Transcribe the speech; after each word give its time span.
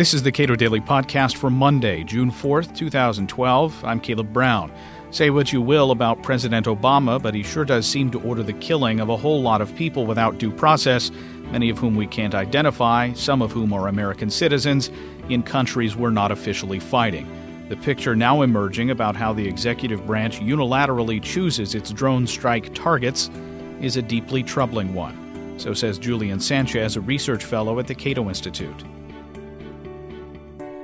This 0.00 0.14
is 0.14 0.22
the 0.22 0.32
Cato 0.32 0.56
Daily 0.56 0.80
Podcast 0.80 1.36
for 1.36 1.50
Monday, 1.50 2.04
June 2.04 2.30
4th, 2.30 2.74
2012. 2.74 3.84
I'm 3.84 4.00
Caleb 4.00 4.32
Brown. 4.32 4.72
Say 5.10 5.28
what 5.28 5.52
you 5.52 5.60
will 5.60 5.90
about 5.90 6.22
President 6.22 6.64
Obama, 6.64 7.20
but 7.20 7.34
he 7.34 7.42
sure 7.42 7.66
does 7.66 7.86
seem 7.86 8.10
to 8.12 8.20
order 8.22 8.42
the 8.42 8.54
killing 8.54 8.98
of 9.00 9.10
a 9.10 9.16
whole 9.18 9.42
lot 9.42 9.60
of 9.60 9.76
people 9.76 10.06
without 10.06 10.38
due 10.38 10.50
process, 10.50 11.10
many 11.50 11.68
of 11.68 11.76
whom 11.76 11.96
we 11.96 12.06
can't 12.06 12.34
identify, 12.34 13.12
some 13.12 13.42
of 13.42 13.52
whom 13.52 13.74
are 13.74 13.88
American 13.88 14.30
citizens, 14.30 14.90
in 15.28 15.42
countries 15.42 15.94
we're 15.94 16.08
not 16.08 16.32
officially 16.32 16.80
fighting. 16.80 17.28
The 17.68 17.76
picture 17.76 18.16
now 18.16 18.40
emerging 18.40 18.90
about 18.90 19.16
how 19.16 19.34
the 19.34 19.46
executive 19.46 20.06
branch 20.06 20.40
unilaterally 20.40 21.22
chooses 21.22 21.74
its 21.74 21.92
drone 21.92 22.26
strike 22.26 22.74
targets 22.74 23.28
is 23.82 23.98
a 23.98 24.02
deeply 24.02 24.42
troubling 24.42 24.94
one. 24.94 25.58
So 25.58 25.74
says 25.74 25.98
Julian 25.98 26.40
Sanchez, 26.40 26.96
a 26.96 27.02
research 27.02 27.44
fellow 27.44 27.78
at 27.78 27.86
the 27.86 27.94
Cato 27.94 28.28
Institute. 28.28 28.82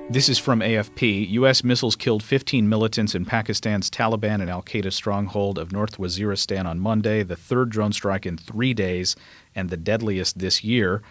This 0.08 0.28
is 0.28 0.38
from 0.38 0.60
AFP. 0.60 1.30
U.S. 1.30 1.64
missiles 1.64 1.96
killed 1.96 2.22
15 2.22 2.68
militants 2.68 3.16
in 3.16 3.24
Pakistan's 3.24 3.90
Taliban 3.90 4.40
and 4.40 4.48
Al 4.48 4.62
Qaeda 4.62 4.92
stronghold 4.92 5.58
of 5.58 5.72
North 5.72 5.98
Waziristan 5.98 6.64
on 6.64 6.78
Monday, 6.78 7.24
the 7.24 7.34
third 7.34 7.70
drone 7.70 7.92
strike 7.92 8.24
in 8.24 8.38
three 8.38 8.72
days 8.72 9.16
and 9.56 9.68
the 9.68 9.76
deadliest 9.76 10.38
this 10.38 10.62
year. 10.62 11.02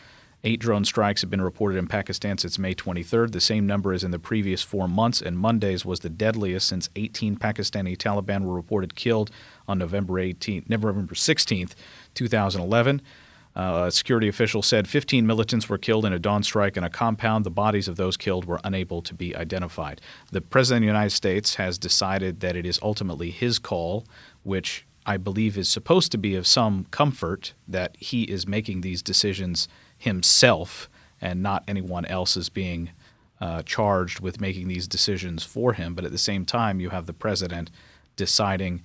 Eight 0.45 0.61
drone 0.61 0.85
strikes 0.85 1.19
have 1.19 1.29
been 1.29 1.41
reported 1.41 1.77
in 1.77 1.87
Pakistan 1.87 2.37
since 2.37 2.57
May 2.57 2.73
23rd, 2.73 3.33
the 3.33 3.41
same 3.41 3.67
number 3.67 3.91
as 3.91 4.05
in 4.05 4.11
the 4.11 4.19
previous 4.19 4.63
four 4.63 4.87
months, 4.87 5.21
and 5.21 5.37
Monday's 5.37 5.83
was 5.83 5.99
the 5.99 6.09
deadliest 6.09 6.65
since 6.65 6.89
18 6.95 7.35
Pakistani 7.35 7.97
Taliban 7.97 8.45
were 8.45 8.55
reported 8.55 8.95
killed 8.95 9.29
on 9.67 9.77
November 9.77 10.13
18th, 10.13 10.69
November 10.69 11.15
16th, 11.15 11.73
2011. 12.13 13.01
Uh, 13.55 13.85
a 13.87 13.91
security 13.91 14.27
official 14.27 14.61
said 14.61 14.87
15 14.87 15.25
militants 15.25 15.69
were 15.69 15.77
killed 15.77 16.05
in 16.05 16.11
a 16.11 16.19
dawn 16.19 16.43
strike 16.43 16.75
in 16.75 16.83
a 16.83 16.89
compound. 16.89 17.45
The 17.45 17.51
bodies 17.51 17.87
of 17.87 17.95
those 17.95 18.17
killed 18.17 18.45
were 18.45 18.59
unable 18.63 19.01
to 19.03 19.13
be 19.13 19.35
identified. 19.35 20.01
The 20.31 20.41
President 20.41 20.83
of 20.83 20.87
the 20.87 20.93
United 20.93 21.11
States 21.11 21.55
has 21.55 21.77
decided 21.77 22.41
that 22.41 22.57
it 22.57 22.65
is 22.65 22.79
ultimately 22.81 23.31
his 23.31 23.57
call, 23.57 24.05
which 24.43 24.85
I 25.05 25.17
believe 25.17 25.57
is 25.57 25.69
supposed 25.69 26.11
to 26.11 26.17
be 26.17 26.35
of 26.35 26.45
some 26.47 26.87
comfort 26.91 27.53
that 27.67 27.95
he 27.99 28.23
is 28.23 28.47
making 28.47 28.81
these 28.81 29.01
decisions 29.01 29.69
himself 29.97 30.89
and 31.21 31.41
not 31.41 31.63
anyone 31.67 32.05
else 32.05 32.35
is 32.35 32.49
being 32.49 32.89
uh, 33.39 33.61
charged 33.63 34.19
with 34.19 34.41
making 34.41 34.67
these 34.67 34.87
decisions 34.87 35.43
for 35.43 35.73
him. 35.73 35.93
But 35.95 36.05
at 36.05 36.11
the 36.11 36.17
same 36.17 36.45
time, 36.45 36.79
you 36.79 36.89
have 36.89 37.05
the 37.05 37.13
president 37.13 37.71
deciding 38.15 38.81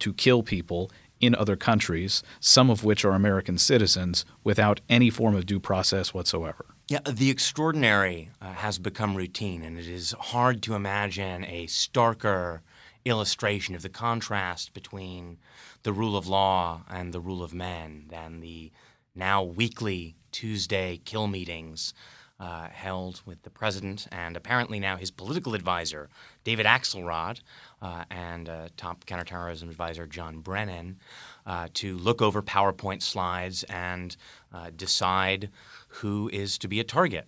to 0.00 0.12
kill 0.12 0.42
people 0.42 0.90
in 1.20 1.34
other 1.34 1.56
countries, 1.56 2.22
some 2.40 2.70
of 2.70 2.84
which 2.84 3.04
are 3.04 3.12
American 3.12 3.58
citizens, 3.58 4.24
without 4.44 4.80
any 4.88 5.10
form 5.10 5.34
of 5.34 5.46
due 5.46 5.60
process 5.60 6.12
whatsoever. 6.12 6.66
Yeah, 6.88 7.00
the 7.00 7.30
extraordinary 7.30 8.30
uh, 8.40 8.52
has 8.52 8.78
become 8.78 9.16
routine, 9.16 9.62
and 9.62 9.78
it 9.78 9.88
is 9.88 10.14
hard 10.18 10.62
to 10.62 10.74
imagine 10.74 11.44
a 11.44 11.66
starker 11.66 12.60
illustration 13.04 13.74
of 13.74 13.82
the 13.82 13.88
contrast 13.88 14.74
between 14.74 15.38
the 15.82 15.92
rule 15.92 16.16
of 16.16 16.26
law 16.26 16.82
and 16.88 17.12
the 17.12 17.20
rule 17.20 17.42
of 17.42 17.54
men 17.54 18.06
than 18.08 18.40
the 18.40 18.72
now 19.14 19.42
weekly 19.42 20.16
Tuesday 20.32 21.00
kill 21.04 21.26
meetings 21.26 21.94
uh, 22.38 22.68
held 22.68 23.22
with 23.24 23.42
the 23.42 23.50
president 23.50 24.06
and 24.12 24.36
apparently 24.36 24.78
now 24.78 24.96
his 24.96 25.10
political 25.10 25.54
advisor, 25.54 26.08
David 26.44 26.66
Axelrod, 26.66 27.40
uh, 27.80 28.04
and 28.10 28.48
uh, 28.48 28.68
top 28.76 29.06
counterterrorism 29.06 29.68
advisor, 29.68 30.06
John 30.06 30.40
Brennan, 30.40 30.98
uh, 31.46 31.68
to 31.74 31.96
look 31.96 32.20
over 32.20 32.42
PowerPoint 32.42 33.02
slides 33.02 33.62
and 33.64 34.16
uh, 34.52 34.70
decide 34.74 35.50
who 35.88 36.28
is 36.32 36.58
to 36.58 36.68
be 36.68 36.80
a 36.80 36.84
target. 36.84 37.26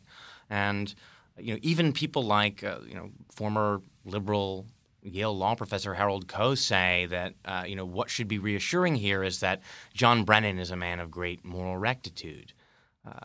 And 0.51 0.95
you 1.39 1.55
know, 1.55 1.61
even 1.63 1.93
people 1.93 2.25
like 2.25 2.65
uh, 2.65 2.79
you 2.87 2.95
know 2.95 3.11
former 3.31 3.81
liberal 4.05 4.67
Yale 5.03 5.37
law 5.37 5.55
professor 5.55 5.95
Harold 5.95 6.27
Koh 6.29 6.55
say 6.55 7.07
that 7.07 7.35
uh, 7.45 7.65
you 7.67 7.77
know 7.77 7.87
what 7.87 8.11
should 8.11 8.29
be 8.29 8.39
reassuring 8.39 8.97
here 8.97 9.23
is 9.23 9.41
that 9.41 9.61
John 9.95 10.25
Brennan 10.25 10.59
is 10.59 10.71
a 10.71 10.77
man 10.77 11.01
of 11.01 11.11
great 11.11 11.45
moral 11.45 11.77
rectitude. 11.77 12.53
Uh, 13.07 13.21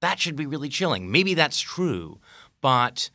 that 0.00 0.18
should 0.18 0.36
be 0.36 0.46
really 0.46 0.68
chilling. 0.68 1.10
Maybe 1.10 1.34
that's 1.34 1.60
true, 1.60 2.20
but 2.60 3.10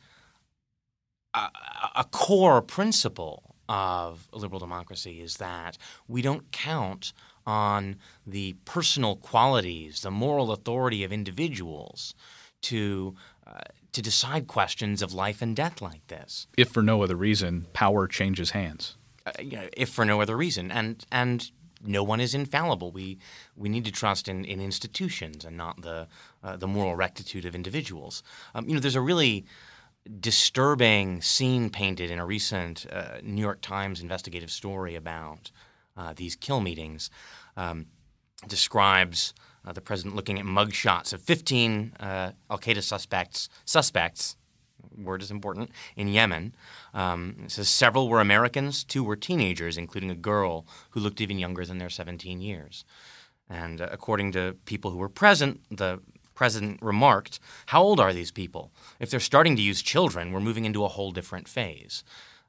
a, 1.34 1.48
a 1.96 2.04
core 2.04 2.62
principle 2.62 3.56
of 3.68 4.28
liberal 4.32 4.60
democracy 4.60 5.20
is 5.20 5.38
that 5.38 5.76
we 6.06 6.22
don't 6.22 6.50
count 6.52 7.12
on 7.46 7.96
the 8.26 8.54
personal 8.64 9.16
qualities, 9.16 10.02
the 10.02 10.10
moral 10.10 10.52
authority 10.52 11.04
of 11.04 11.12
individuals 11.12 12.14
to 12.62 13.14
uh, 13.46 13.60
to 13.92 14.02
decide 14.02 14.46
questions 14.46 15.00
of 15.00 15.14
life 15.14 15.40
and 15.40 15.56
death 15.56 15.80
like 15.80 16.06
this. 16.08 16.46
If 16.56 16.68
for 16.70 16.82
no 16.82 17.02
other 17.02 17.16
reason, 17.16 17.66
power 17.72 18.06
changes 18.06 18.50
hands. 18.50 18.96
Uh, 19.24 19.32
you 19.40 19.52
know, 19.52 19.68
if 19.76 19.88
for 19.88 20.04
no 20.04 20.20
other 20.20 20.36
reason, 20.36 20.70
and 20.70 21.04
and 21.10 21.50
no 21.84 22.02
one 22.02 22.20
is 22.20 22.34
infallible. 22.34 22.90
We 22.90 23.18
we 23.56 23.68
need 23.68 23.84
to 23.84 23.92
trust 23.92 24.28
in, 24.28 24.44
in 24.44 24.60
institutions 24.60 25.44
and 25.44 25.56
not 25.56 25.82
the 25.82 26.08
uh, 26.42 26.56
the 26.56 26.66
moral 26.66 26.96
rectitude 26.96 27.44
of 27.44 27.54
individuals. 27.54 28.22
Um, 28.54 28.68
you 28.68 28.74
know, 28.74 28.80
there's 28.80 28.96
a 28.96 29.00
really 29.00 29.44
disturbing 30.20 31.20
scene 31.20 31.68
painted 31.68 32.10
in 32.10 32.18
a 32.18 32.26
recent 32.26 32.86
uh, 32.92 33.18
New 33.22 33.40
York 33.42 33.60
Times 33.60 34.00
investigative 34.00 34.50
story 34.50 34.94
about 34.94 35.50
uh, 35.96 36.12
these 36.14 36.36
kill 36.36 36.60
meetings. 36.60 37.10
Um, 37.56 37.86
describes 38.46 39.34
uh, 39.64 39.72
the 39.72 39.80
president 39.80 40.14
looking 40.14 40.38
at 40.38 40.44
mugshots 40.44 41.12
of 41.12 41.22
15 41.22 41.94
uh, 41.98 42.32
Al 42.50 42.58
Qaeda 42.58 42.82
suspects 42.82 43.48
suspects 43.64 44.36
word 44.96 45.22
is 45.22 45.30
important, 45.30 45.70
in 45.96 46.08
Yemen. 46.08 46.54
Um, 46.94 47.36
it 47.44 47.50
says 47.50 47.68
several 47.68 48.08
were 48.08 48.20
Americans, 48.20 48.84
two 48.84 49.04
were 49.04 49.16
teenagers, 49.16 49.76
including 49.76 50.10
a 50.10 50.14
girl 50.14 50.66
who 50.90 51.00
looked 51.00 51.20
even 51.20 51.38
younger 51.38 51.64
than 51.64 51.78
their 51.78 51.90
17 51.90 52.40
years. 52.40 52.84
And 53.48 53.80
uh, 53.80 53.88
according 53.90 54.32
to 54.32 54.56
people 54.64 54.90
who 54.90 54.98
were 54.98 55.08
present, 55.08 55.60
the 55.70 56.00
president 56.34 56.80
remarked, 56.82 57.40
How 57.66 57.82
old 57.82 57.98
are 57.98 58.12
these 58.12 58.30
people? 58.30 58.70
If 59.00 59.10
they're 59.10 59.20
starting 59.20 59.56
to 59.56 59.62
use 59.62 59.82
children, 59.82 60.32
we're 60.32 60.40
moving 60.40 60.64
into 60.64 60.84
a 60.84 60.88
whole 60.88 61.10
different 61.10 61.48
phase. 61.48 62.04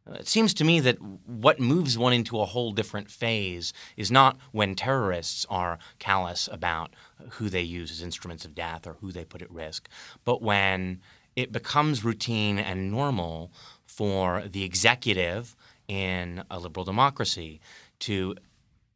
Uh, 0.07 0.15
it 0.15 0.27
seems 0.27 0.53
to 0.53 0.63
me 0.63 0.79
that 0.79 1.01
what 1.01 1.59
moves 1.59 1.97
one 1.97 2.13
into 2.13 2.39
a 2.39 2.45
whole 2.45 2.71
different 2.71 3.09
phase 3.09 3.73
is 3.95 4.11
not 4.11 4.37
when 4.51 4.75
terrorists 4.75 5.45
are 5.49 5.79
callous 5.99 6.47
about 6.51 6.93
who 7.31 7.49
they 7.49 7.61
use 7.61 7.91
as 7.91 8.01
instruments 8.01 8.45
of 8.45 8.55
death 8.55 8.87
or 8.87 8.93
who 9.01 9.11
they 9.11 9.25
put 9.25 9.41
at 9.41 9.51
risk, 9.51 9.89
but 10.23 10.41
when 10.41 11.01
it 11.37 11.51
becomes 11.51 12.03
routine 12.03 12.57
and 12.57 12.91
normal 12.91 13.51
for 13.85 14.43
the 14.51 14.63
executive 14.63 15.55
in 15.87 16.43
a 16.49 16.59
liberal 16.59 16.83
democracy 16.83 17.61
to 17.99 18.35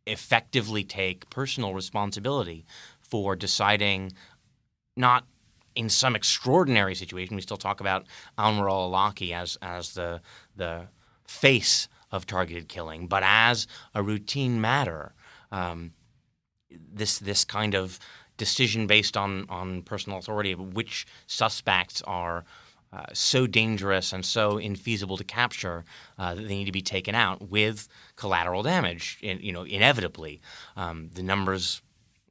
effectively 0.07 0.83
take 0.83 1.29
personal 1.29 1.75
responsibility 1.75 2.65
for 2.99 3.35
deciding 3.35 4.11
not 4.97 5.25
in 5.75 5.87
some 5.87 6.15
extraordinary 6.15 6.95
situation. 6.95 7.35
We 7.35 7.43
still 7.43 7.57
talk 7.57 7.79
about 7.79 8.07
Anwar 8.39 8.69
al-Awlaki 8.69 9.31
as 9.31 9.57
as 9.61 9.93
the 9.93 10.19
the 10.55 10.87
face 11.27 11.87
of 12.11 12.25
targeted 12.25 12.67
killing, 12.67 13.07
but 13.07 13.21
as 13.23 13.67
a 13.93 14.01
routine 14.01 14.59
matter, 14.59 15.13
um, 15.51 15.93
this 16.69 17.19
this 17.19 17.45
kind 17.45 17.75
of 17.75 17.99
decision 18.41 18.87
based 18.87 19.15
on, 19.15 19.45
on 19.49 19.83
personal 19.83 20.17
authority 20.17 20.51
of 20.51 20.73
which 20.73 21.05
suspects 21.27 22.01
are 22.07 22.43
uh, 22.91 23.05
so 23.13 23.45
dangerous 23.45 24.11
and 24.13 24.25
so 24.25 24.55
infeasible 24.57 25.15
to 25.15 25.23
capture 25.23 25.85
uh, 26.17 26.33
that 26.33 26.47
they 26.47 26.55
need 26.55 26.65
to 26.65 26.71
be 26.71 26.81
taken 26.81 27.13
out 27.13 27.49
with 27.51 27.87
collateral 28.15 28.63
damage. 28.63 29.19
In, 29.21 29.39
you 29.41 29.53
know, 29.53 29.61
inevitably, 29.61 30.41
um, 30.75 31.11
the 31.13 31.21
numbers 31.21 31.83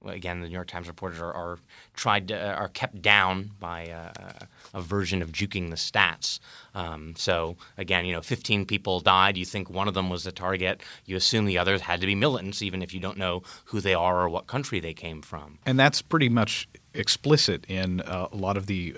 again, 0.07 0.41
the 0.41 0.49
New 0.49 0.55
York 0.55 0.69
Times 0.69 0.89
reporters 0.89 1.21
are, 1.21 1.33
are 1.33 1.59
tried 1.95 2.29
to, 2.29 2.55
are 2.55 2.69
kept 2.69 3.03
down 3.03 3.51
by 3.59 3.83
a, 3.83 4.47
a 4.73 4.81
version 4.81 5.23
of 5.23 5.33
juking 5.33 5.71
the 5.71 5.77
stats. 5.77 6.41
Um, 6.75 7.15
so 7.17 7.57
again, 7.77 8.05
you 8.05 8.13
know, 8.13 8.23
15 8.23 8.67
people 8.67 9.01
died. 9.01 9.37
You 9.37 9.45
think 9.45 9.69
one 9.69 9.89
of 9.89 9.95
them 9.95 10.09
was 10.09 10.25
the 10.25 10.33
target. 10.33 10.83
You 11.05 11.17
assume 11.17 11.45
the 11.45 11.59
others 11.59 11.83
had 11.83 12.01
to 12.01 12.07
be 12.07 12.15
militants, 12.15 12.63
even 12.63 12.83
if 12.83 12.95
you 12.95 13.01
don't 13.01 13.19
know 13.19 13.43
who 13.67 13.81
they 13.81 13.95
are 13.95 14.21
or 14.23 14.29
what 14.29 14.47
country 14.47 14.81
they 14.81 14.95
came 14.95 15.23
from. 15.23 15.59
And 15.67 15.79
that's 15.79 16.01
pretty 16.03 16.29
much 16.29 16.69
explicit 16.95 17.65
in 17.69 18.01
uh, 18.01 18.29
a 18.33 18.37
lot 18.37 18.57
of 18.57 18.67
the. 18.67 18.95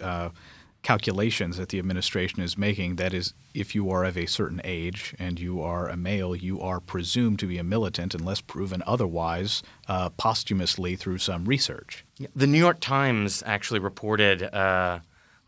Calculations 0.82 1.58
that 1.58 1.68
the 1.68 1.78
administration 1.78 2.42
is 2.42 2.58
making 2.58 2.96
that 2.96 3.14
is 3.14 3.34
if 3.54 3.74
you 3.74 3.88
are 3.90 4.04
of 4.04 4.16
a 4.16 4.26
certain 4.26 4.60
age 4.64 5.14
and 5.18 5.38
you 5.38 5.62
are 5.62 5.88
a 5.88 5.96
male 5.96 6.34
you 6.34 6.60
are 6.60 6.80
presumed 6.80 7.38
to 7.38 7.46
be 7.46 7.56
a 7.58 7.62
militant 7.64 8.14
unless 8.14 8.40
proven 8.40 8.82
otherwise 8.84 9.62
uh, 9.88 10.08
posthumously 10.10 10.96
through 10.96 11.18
some 11.18 11.44
research 11.44 12.04
the 12.34 12.46
new 12.46 12.58
york 12.58 12.80
times 12.80 13.42
actually 13.46 13.78
reported 13.78 14.42
uh, 14.42 14.98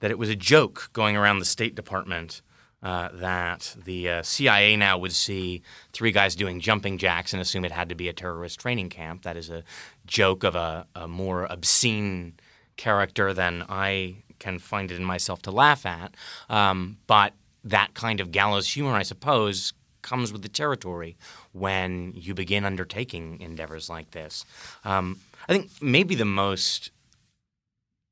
that 0.00 0.10
it 0.10 0.18
was 0.18 0.28
a 0.28 0.36
joke 0.36 0.90
going 0.92 1.16
around 1.16 1.40
the 1.40 1.44
state 1.44 1.74
department 1.74 2.42
uh, 2.84 3.08
that 3.14 3.74
the 3.82 4.08
uh, 4.08 4.22
CIA 4.22 4.76
now 4.76 4.98
would 4.98 5.14
see 5.14 5.62
three 5.94 6.12
guys 6.12 6.36
doing 6.36 6.60
jumping 6.60 6.98
jacks 6.98 7.32
and 7.32 7.40
assume 7.40 7.64
it 7.64 7.72
had 7.72 7.88
to 7.88 7.94
be 7.94 8.08
a 8.08 8.12
terrorist 8.12 8.60
training 8.60 8.90
camp. 8.90 9.22
That 9.22 9.38
is 9.38 9.48
a 9.48 9.64
joke 10.06 10.44
of 10.44 10.54
a, 10.54 10.86
a 10.94 11.08
more 11.08 11.46
obscene 11.46 12.34
character 12.76 13.32
than 13.32 13.64
I 13.70 14.23
can 14.44 14.58
find 14.58 14.90
it 14.90 14.96
in 14.96 15.04
myself 15.04 15.40
to 15.42 15.50
laugh 15.50 15.86
at. 15.86 16.14
Um, 16.50 16.98
but 17.06 17.32
that 17.64 17.94
kind 17.94 18.20
of 18.20 18.30
gallows 18.30 18.68
humor, 18.74 18.92
I 18.92 19.02
suppose, 19.02 19.72
comes 20.02 20.32
with 20.32 20.42
the 20.42 20.50
territory 20.50 21.16
when 21.52 22.12
you 22.14 22.34
begin 22.34 22.64
undertaking 22.66 23.40
endeavors 23.40 23.88
like 23.88 24.10
this. 24.10 24.44
Um, 24.84 25.20
I 25.48 25.52
think 25.54 25.70
maybe 25.80 26.14
the 26.14 26.26
most 26.26 26.90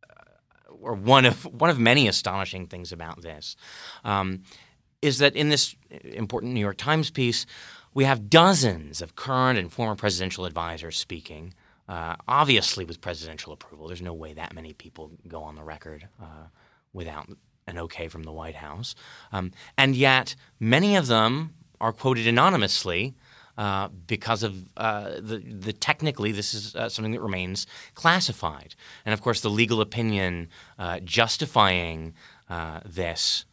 uh, 0.08 0.72
or 0.80 0.94
one 0.94 1.26
of 1.26 1.44
one 1.44 1.68
of 1.68 1.78
many 1.78 2.08
astonishing 2.08 2.66
things 2.66 2.92
about 2.92 3.20
this 3.20 3.56
um, 4.04 4.44
is 5.02 5.18
that 5.18 5.36
in 5.36 5.50
this 5.50 5.76
important 6.04 6.54
New 6.54 6.60
York 6.60 6.78
Times 6.78 7.10
piece, 7.10 7.44
we 7.92 8.04
have 8.04 8.30
dozens 8.30 9.02
of 9.02 9.16
current 9.16 9.58
and 9.58 9.70
former 9.70 9.96
presidential 9.96 10.46
advisors 10.46 10.96
speaking, 10.96 11.52
uh, 11.88 12.16
obviously 12.28 12.84
with 12.84 13.00
presidential 13.00 13.52
approval. 13.52 13.88
There's 13.88 14.02
no 14.02 14.14
way 14.14 14.32
that 14.34 14.54
many 14.54 14.72
people 14.72 15.12
go 15.28 15.42
on 15.42 15.56
the 15.56 15.62
record 15.62 16.08
uh, 16.20 16.46
without 16.92 17.28
an 17.66 17.78
okay 17.78 18.08
from 18.08 18.24
the 18.24 18.32
White 18.32 18.56
House. 18.56 18.94
Um, 19.30 19.52
and 19.76 19.94
yet, 19.94 20.34
many 20.58 20.96
of 20.96 21.06
them 21.06 21.54
are 21.80 21.92
quoted 21.92 22.26
anonymously 22.26 23.14
uh, 23.58 23.88
because 24.06 24.42
of 24.42 24.70
uh, 24.76 25.10
the, 25.20 25.38
the 25.38 25.72
technically 25.72 26.32
this 26.32 26.54
is 26.54 26.74
uh, 26.74 26.88
something 26.88 27.12
that 27.12 27.20
remains 27.20 27.66
classified. 27.94 28.74
And 29.04 29.12
of 29.12 29.20
course, 29.20 29.40
the 29.40 29.50
legal 29.50 29.80
opinion 29.80 30.48
uh, 30.78 31.00
justifying 31.00 32.14
uh, 32.48 32.80
this 32.84 33.44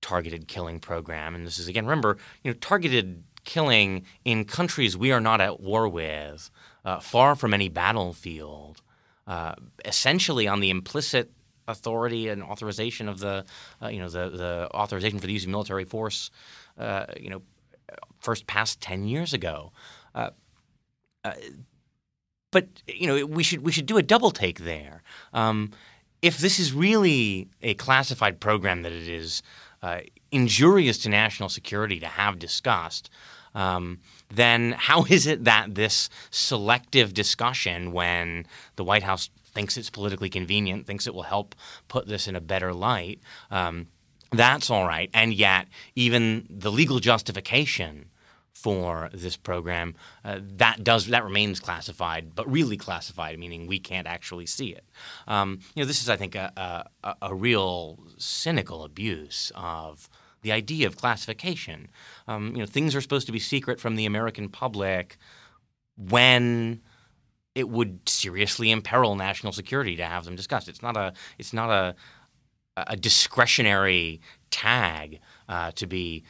targeted 0.00 0.48
killing 0.48 0.80
program, 0.80 1.34
and 1.34 1.46
this 1.46 1.58
is 1.58 1.68
again, 1.68 1.84
remember, 1.84 2.16
you 2.42 2.50
know, 2.50 2.58
targeted 2.60 3.22
killing 3.44 4.04
in 4.24 4.44
countries 4.44 4.96
we 4.96 5.12
are 5.12 5.20
not 5.20 5.40
at 5.40 5.60
war 5.60 5.88
with, 5.88 6.50
uh, 6.84 7.00
far 7.00 7.34
from 7.34 7.54
any 7.54 7.68
battlefield, 7.68 8.82
essentially 9.84 10.48
on 10.48 10.60
the 10.60 10.70
implicit 10.70 11.30
authority 11.68 12.28
and 12.28 12.42
authorization 12.42 13.08
of 13.08 13.20
the, 13.20 13.44
you 13.88 13.98
know, 13.98 14.08
the, 14.08 14.30
the 14.30 14.68
authorization 14.74 15.18
for 15.18 15.26
the 15.26 15.32
use 15.32 15.44
of 15.44 15.50
military 15.50 15.84
force, 15.84 16.30
you 17.18 17.30
know, 17.30 17.42
first 18.20 18.46
passed 18.46 18.80
10 18.80 19.04
years 19.04 19.32
ago. 19.32 19.72
Uh, 20.14 20.30
uh, 21.24 21.32
but 22.50 22.66
you 22.88 23.06
know 23.06 23.24
we 23.26 23.42
should 23.42 23.60
we 23.60 23.70
should 23.70 23.86
do 23.86 23.96
a 23.96 24.02
double 24.02 24.30
take 24.30 24.60
there. 24.60 25.02
Um, 25.32 25.70
if 26.22 26.38
this 26.38 26.58
is 26.58 26.72
really 26.72 27.48
a 27.62 27.74
classified 27.74 28.40
program 28.40 28.82
that 28.82 28.92
it 28.92 29.08
is 29.08 29.42
uh, 29.82 30.00
injurious 30.30 30.98
to 30.98 31.08
national 31.08 31.48
security 31.48 32.00
to 32.00 32.06
have 32.06 32.38
discussed, 32.38 33.08
um, 33.54 33.98
then 34.28 34.72
how 34.78 35.04
is 35.04 35.26
it 35.26 35.44
that 35.44 35.74
this 35.74 36.08
selective 36.30 37.14
discussion, 37.14 37.92
when 37.92 38.46
the 38.76 38.84
White 38.84 39.02
House 39.02 39.30
thinks 39.52 39.76
it's 39.76 39.90
politically 39.90 40.30
convenient, 40.30 40.86
thinks 40.86 41.06
it 41.06 41.14
will 41.14 41.22
help 41.22 41.54
put 41.88 42.06
this 42.06 42.28
in 42.28 42.36
a 42.36 42.40
better 42.40 42.72
light, 42.72 43.20
um, 43.50 43.88
that's 44.32 44.70
all 44.70 44.86
right, 44.86 45.10
and 45.12 45.34
yet 45.34 45.66
even 45.96 46.46
the 46.48 46.70
legal 46.70 47.00
justification 47.00 48.10
for 48.60 49.08
this 49.12 49.36
program. 49.36 49.94
Uh, 50.24 50.38
that 50.42 50.84
does 50.84 51.06
that 51.06 51.24
remains 51.24 51.60
classified, 51.60 52.34
but 52.34 52.50
really 52.50 52.76
classified, 52.76 53.38
meaning 53.38 53.66
we 53.66 53.78
can't 53.78 54.06
actually 54.06 54.46
see 54.46 54.68
it. 54.68 54.84
Um, 55.26 55.60
you 55.74 55.82
know, 55.82 55.86
this 55.86 56.02
is, 56.02 56.10
I 56.10 56.16
think, 56.16 56.34
a, 56.34 56.86
a, 57.02 57.14
a, 57.22 57.34
real 57.34 57.98
cynical 58.18 58.84
abuse 58.84 59.50
of 59.54 60.10
the 60.42 60.52
idea 60.52 60.86
of 60.86 60.96
classification. 60.96 61.88
Um, 62.26 62.52
you 62.54 62.58
know, 62.58 62.66
things 62.66 62.94
are 62.94 63.00
supposed 63.00 63.26
to 63.26 63.32
be 63.32 63.38
secret 63.38 63.80
from 63.80 63.96
the 63.96 64.06
American 64.06 64.48
public 64.48 65.16
when 65.96 66.80
it 67.54 67.68
would 67.68 68.08
seriously 68.08 68.70
imperil 68.70 69.16
national 69.16 69.52
security 69.52 69.96
to 69.96 70.04
have 70.04 70.24
them 70.24 70.36
discussed. 70.36 70.68
It's 70.68 70.82
not 70.82 70.96
a 70.96 71.12
it's 71.38 71.52
not 71.52 71.70
a 71.70 71.94
a 72.76 72.96
discretionary 72.96 74.20
tag 74.50 75.20
uh, 75.48 75.72
to 75.72 75.86
be 75.86 76.24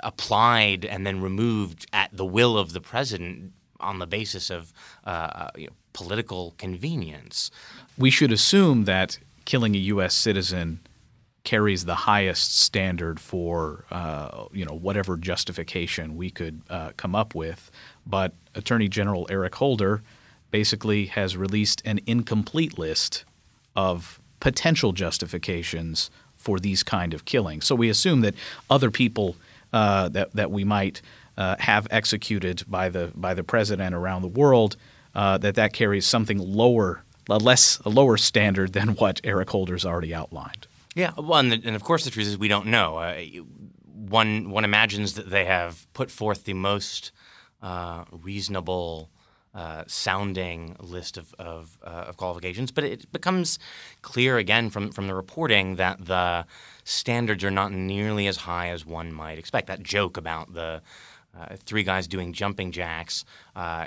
applied 0.00 0.84
and 0.84 1.06
then 1.06 1.20
removed 1.20 1.86
at 1.92 2.10
the 2.12 2.24
will 2.24 2.58
of 2.58 2.72
the 2.72 2.80
president 2.80 3.52
on 3.80 3.98
the 3.98 4.06
basis 4.06 4.50
of 4.50 4.72
uh, 5.06 5.10
uh, 5.10 5.50
you 5.56 5.66
know, 5.66 5.72
political 5.92 6.54
convenience. 6.58 7.50
We 7.96 8.10
should 8.10 8.32
assume 8.32 8.84
that 8.84 9.18
killing 9.44 9.74
a 9.74 9.78
U.S. 9.78 10.14
citizen 10.14 10.80
carries 11.44 11.84
the 11.84 11.94
highest 11.94 12.58
standard 12.58 13.18
for 13.18 13.84
uh, 13.90 14.44
you 14.52 14.64
know 14.64 14.74
whatever 14.74 15.16
justification 15.16 16.16
we 16.16 16.30
could 16.30 16.60
uh, 16.68 16.90
come 16.96 17.14
up 17.14 17.34
with. 17.34 17.70
But 18.06 18.34
Attorney 18.54 18.88
General 18.88 19.26
Eric 19.30 19.54
Holder 19.56 20.02
basically 20.50 21.06
has 21.06 21.36
released 21.36 21.82
an 21.84 22.00
incomplete 22.06 22.78
list 22.78 23.24
of 23.76 24.20
potential 24.40 24.92
justifications 24.92 26.10
for 26.36 26.58
these 26.58 26.82
kind 26.82 27.12
of 27.12 27.24
killings. 27.24 27.66
So 27.66 27.74
we 27.74 27.88
assume 27.88 28.20
that 28.22 28.34
other 28.70 28.90
people 28.90 29.36
uh, 29.72 30.08
that 30.10 30.32
that 30.32 30.50
we 30.50 30.64
might 30.64 31.02
uh, 31.36 31.56
have 31.58 31.86
executed 31.90 32.62
by 32.66 32.88
the 32.88 33.12
by 33.14 33.34
the 33.34 33.44
president 33.44 33.94
around 33.94 34.22
the 34.22 34.28
world, 34.28 34.76
uh, 35.14 35.38
that 35.38 35.54
that 35.56 35.72
carries 35.72 36.06
something 36.06 36.38
lower, 36.38 37.02
a 37.28 37.38
less 37.38 37.78
a 37.84 37.88
lower 37.88 38.16
standard 38.16 38.72
than 38.72 38.90
what 38.90 39.20
Eric 39.24 39.50
Holder's 39.50 39.84
already 39.84 40.14
outlined. 40.14 40.66
Yeah, 40.94 41.12
well, 41.16 41.38
and, 41.38 41.52
the, 41.52 41.60
and 41.64 41.76
of 41.76 41.84
course 41.84 42.04
the 42.04 42.10
truth 42.10 42.26
is 42.26 42.38
we 42.38 42.48
don't 42.48 42.66
know. 42.66 42.96
Uh, 42.96 43.22
one 43.84 44.50
one 44.50 44.64
imagines 44.64 45.14
that 45.14 45.30
they 45.30 45.44
have 45.44 45.86
put 45.92 46.10
forth 46.10 46.44
the 46.44 46.54
most 46.54 47.12
uh, 47.62 48.04
reasonable. 48.10 49.10
Uh, 49.54 49.82
sounding 49.88 50.76
list 50.78 51.16
of, 51.16 51.34
of, 51.38 51.78
uh, 51.82 52.04
of, 52.06 52.16
qualifications, 52.16 52.70
but 52.70 52.84
it 52.84 53.10
becomes 53.10 53.58
clear 54.02 54.36
again 54.36 54.68
from, 54.70 54.92
from 54.92 55.08
the 55.08 55.14
reporting 55.14 55.76
that 55.76 56.04
the 56.04 56.46
standards 56.84 57.42
are 57.42 57.50
not 57.50 57.72
nearly 57.72 58.28
as 58.28 58.36
high 58.36 58.68
as 58.68 58.86
one 58.86 59.12
might 59.12 59.38
expect. 59.38 59.66
That 59.66 59.82
joke 59.82 60.16
about 60.16 60.52
the 60.52 60.82
uh, 61.36 61.56
three 61.64 61.82
guys 61.82 62.06
doing 62.06 62.32
jumping 62.32 62.72
jacks 62.72 63.24
uh, 63.56 63.86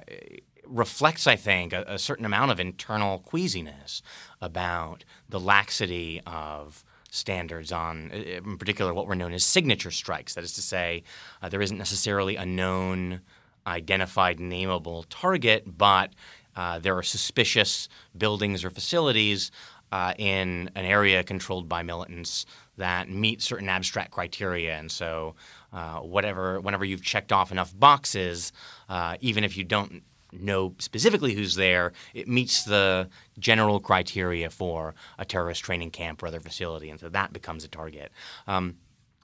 reflects, 0.66 1.28
I 1.28 1.36
think, 1.36 1.74
a, 1.74 1.84
a, 1.88 2.00
certain 2.00 2.26
amount 2.26 2.52
of 2.52 2.60
internal 2.60 3.20
queasiness 3.20 4.02
about 4.42 5.04
the 5.30 5.40
laxity 5.40 6.22
of 6.26 6.84
standards 7.12 7.72
on, 7.72 8.10
in 8.10 8.58
particular, 8.58 8.94
what 8.94 9.06
were 9.06 9.16
known 9.16 9.34
as 9.34 9.44
signature 9.44 9.92
strikes. 9.92 10.34
That 10.34 10.44
is 10.44 10.54
to 10.54 10.62
say, 10.62 11.04
uh, 11.42 11.50
there 11.50 11.62
isn't 11.62 11.78
necessarily 11.78 12.38
a 12.38 12.46
known, 12.46 13.22
identified, 13.68 14.40
nameable 14.40 15.06
target, 15.10 15.78
but 15.78 16.14
uh, 16.56 16.80
there 16.80 16.98
are 16.98 17.04
suspicious 17.04 17.90
buildings 18.18 18.64
or 18.64 18.70
facilities 18.70 19.52
uh, 19.92 20.14
in 20.18 20.72
an 20.74 20.86
area 20.86 21.22
controlled 21.22 21.68
by 21.68 21.84
militants 21.84 22.46
that 22.78 23.10
meet 23.10 23.42
certain 23.42 23.68
abstract 23.68 24.12
criteria. 24.12 24.78
And 24.78 24.90
so, 24.90 25.36
uh, 25.74 26.00
whatever, 26.00 26.62
whenever 26.62 26.86
you've 26.86 27.04
checked 27.04 27.34
off 27.34 27.52
enough 27.52 27.78
boxes, 27.78 28.54
uh, 28.88 29.18
even 29.20 29.44
if 29.44 29.58
you 29.58 29.66
don't 29.66 30.04
know 30.32 30.76
specifically 30.80 31.34
who's 31.34 31.56
there, 31.56 31.94
it 32.14 32.28
meets 32.28 32.64
the 32.64 33.10
general 33.40 33.80
criteria 33.80 34.50
for 34.50 34.96
a 35.18 35.26
terrorist 35.26 35.64
training 35.64 35.92
camp 35.92 36.22
or 36.22 36.28
other 36.28 36.40
facility, 36.40 36.90
and 36.90 37.00
so 37.00 37.10
that 37.10 37.34
becomes 37.34 37.64
a 37.64 37.68
target. 37.68 38.12
Um, 38.48 38.78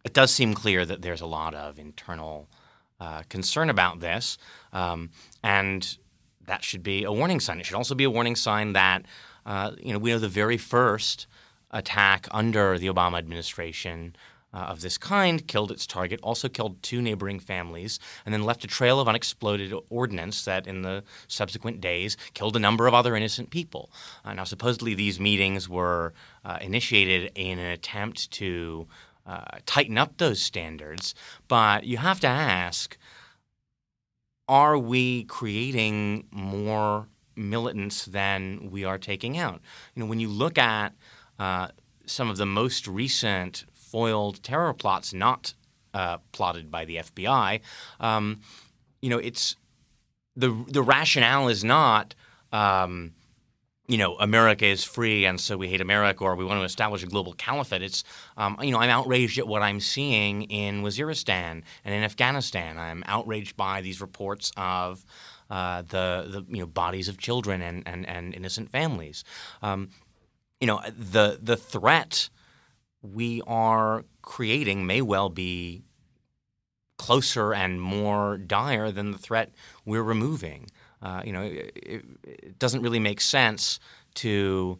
it 0.03 0.13
does 0.13 0.31
seem 0.31 0.53
clear 0.53 0.85
that 0.85 1.01
there's 1.01 1.21
a 1.21 1.25
lot 1.25 1.53
of 1.53 1.79
internal 1.79 2.47
uh, 2.99 3.23
concern 3.29 3.69
about 3.69 3.99
this, 3.99 4.37
um, 4.73 5.09
and 5.43 5.97
that 6.45 6.63
should 6.63 6.83
be 6.83 7.03
a 7.03 7.11
warning 7.11 7.39
sign. 7.39 7.59
It 7.59 7.65
should 7.65 7.75
also 7.75 7.95
be 7.95 8.05
a 8.05 8.09
warning 8.09 8.35
sign 8.35 8.73
that 8.73 9.05
uh, 9.45 9.71
you 9.81 9.93
know 9.93 9.99
we 9.99 10.11
know 10.11 10.19
the 10.19 10.29
very 10.29 10.57
first 10.57 11.27
attack 11.71 12.27
under 12.31 12.77
the 12.77 12.87
Obama 12.87 13.17
administration 13.17 14.15
uh, 14.57 14.61
of 14.61 14.81
this 14.81 14.97
kind 14.97 15.47
killed 15.47 15.71
its 15.71 15.85
target, 15.85 16.19
also 16.23 16.49
killed 16.49 16.81
two 16.81 16.99
neighboring 16.99 17.39
families, 17.39 17.99
and 18.25 18.33
then 18.33 18.43
left 18.43 18.63
a 18.63 18.67
trail 18.67 18.99
of 18.99 19.07
unexploded 19.07 19.71
ordnance 19.91 20.45
that, 20.45 20.65
in 20.65 20.81
the 20.81 21.03
subsequent 21.27 21.79
days, 21.79 22.17
killed 22.33 22.55
a 22.55 22.59
number 22.59 22.87
of 22.87 22.93
other 22.95 23.15
innocent 23.15 23.51
people. 23.51 23.91
Uh, 24.25 24.33
now, 24.33 24.43
supposedly, 24.43 24.95
these 24.95 25.19
meetings 25.19 25.69
were 25.69 26.11
uh, 26.43 26.57
initiated 26.59 27.31
in 27.35 27.59
an 27.59 27.71
attempt 27.71 28.31
to 28.31 28.87
uh, 29.27 29.43
tighten 29.67 29.95
up 29.95 30.17
those 30.17 30.41
standards, 30.41 31.13
but 31.47 31.83
you 31.83 31.97
have 31.97 32.19
to 32.19 32.27
ask 32.27 32.97
are 34.49 34.77
we 34.77 35.25
creating 35.25 36.25
more 36.31 37.09
militants 37.35 38.05
than 38.05 38.71
we 38.71 38.85
are 38.85 38.97
taking 38.97 39.37
out? 39.37 39.59
You 39.93 40.01
know, 40.01 40.09
when 40.09 40.21
you 40.21 40.29
look 40.29 40.57
at 40.57 40.93
uh, 41.37 41.67
some 42.05 42.29
of 42.29 42.37
the 42.37 42.45
most 42.45 42.87
recent 42.87 43.65
foiled 43.91 44.43
terror 44.43 44.73
plots 44.73 45.13
not 45.13 45.53
uh, 45.93 46.17
plotted 46.31 46.69
by 46.69 46.85
the 46.85 46.97
FBI, 46.97 47.61
um, 47.99 48.41
you 49.01 49.09
know, 49.09 49.17
it's 49.17 49.55
the 50.35 50.49
the 50.67 50.83
rationale 50.83 51.47
is 51.47 51.63
not. 51.63 52.15
Um, 52.51 53.13
you 53.89 53.97
know, 53.97 54.17
America 54.17 54.65
is 54.65 54.83
free, 54.83 55.25
and 55.25 55.39
so 55.39 55.55
we 55.55 55.69
hate 55.69 55.79
America, 55.79 56.21
or 56.21 56.35
we 56.35 56.43
want 56.43 56.59
to 56.59 56.65
establish 56.65 57.03
a 57.03 57.07
global 57.07 57.31
caliphate. 57.31 57.81
It's, 57.81 58.03
um, 58.35 58.57
you 58.61 58.71
know, 58.71 58.79
I'm 58.79 58.89
outraged 58.89 59.39
at 59.39 59.47
what 59.47 59.61
I'm 59.61 59.79
seeing 59.79 60.43
in 60.43 60.83
Waziristan 60.83 61.63
and 61.85 61.95
in 61.95 62.03
Afghanistan. 62.03 62.77
I'm 62.77 63.01
outraged 63.05 63.55
by 63.55 63.79
these 63.79 64.01
reports 64.01 64.51
of 64.57 65.05
uh, 65.49 65.83
the, 65.83 66.25
the, 66.27 66.45
you 66.49 66.59
know, 66.59 66.65
bodies 66.65 67.07
of 67.07 67.17
children 67.17 67.61
and, 67.61 67.83
and, 67.87 68.05
and 68.05 68.35
innocent 68.35 68.69
families. 68.69 69.23
Um, 69.61 69.89
you 70.59 70.67
know, 70.67 70.81
the 70.89 71.39
the 71.41 71.55
threat 71.55 72.29
we 73.01 73.41
are 73.47 74.05
creating 74.21 74.85
may 74.85 75.01
well 75.01 75.29
be 75.29 75.83
closer 76.97 77.53
and 77.53 77.81
more 77.81 78.37
dire 78.37 78.91
than 78.91 79.11
the 79.11 79.17
threat 79.17 79.53
we're 79.85 80.03
removing. 80.03 80.67
Uh, 81.01 81.21
you 81.23 81.31
know, 81.31 81.43
it, 81.43 82.05
it, 82.23 82.59
doesn't 82.59 82.81
really 82.81 82.99
make 82.99 83.21
sense 83.21 83.79
to 84.15 84.79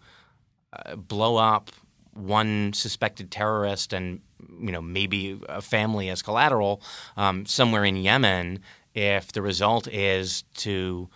uh, 0.74 0.96
blow 0.96 1.36
up 1.36 1.70
one 2.14 2.74
suspected 2.74 3.30
terrorist 3.30 3.94
and 3.94 4.22
you 4.60 4.72
know 4.72 4.82
maybe 4.82 5.40
a 5.48 5.62
family 5.62 6.10
as 6.10 6.24
collateral 6.24 6.82
um, 7.16 7.46
somewhere 7.46 7.86
in 7.86 7.96
Yemen 7.96 8.60
if 8.96 9.32
the 9.32 9.42
result 9.44 9.88
is 9.88 10.42
to 10.56 11.08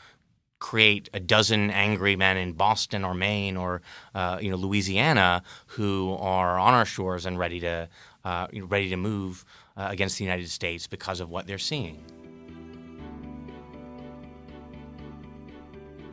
create 0.62 1.10
a 1.14 1.20
dozen 1.20 1.70
angry 1.72 2.16
men 2.16 2.38
in 2.38 2.54
Boston 2.54 3.04
or 3.04 3.14
Maine 3.14 3.58
or 3.58 3.82
uh, 4.16 4.38
you 4.40 4.50
know 4.50 4.56
Louisiana 4.56 5.44
who 5.66 6.16
are 6.20 6.58
on 6.58 6.74
our 6.74 6.86
shores 6.86 7.26
and 7.26 7.38
ready 7.38 7.60
to 7.60 7.90
uh, 8.24 8.48
ready 8.54 8.90
to 8.90 8.96
move 8.96 9.44
uh, 9.76 9.88
against 9.90 10.18
the 10.18 10.24
United 10.24 10.50
States 10.50 10.88
because 10.88 11.20
of 11.20 11.30
what 11.30 11.48
they're 11.48 11.58
seeing. 11.58 12.02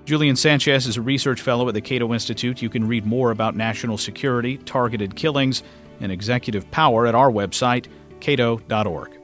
Julian 0.07 0.37
Sanchez 0.37 0.87
is 0.87 0.97
a 0.97 1.03
research 1.03 1.43
fellow 1.43 1.69
at 1.69 1.75
the 1.75 1.83
Cato 1.83 2.15
Institute. 2.15 2.63
You 2.63 2.71
can 2.71 2.89
read 2.89 3.05
more 3.05 3.31
about 3.31 3.55
national 3.55 3.99
security, 3.99 4.57
targeted 4.57 5.15
killings, 5.15 5.63
and 6.01 6.11
executive 6.11 6.69
power 6.71 7.07
at 7.07 7.15
our 7.15 7.31
website, 7.31 7.89
cato.org. 8.21 9.18